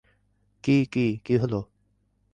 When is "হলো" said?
1.37-1.59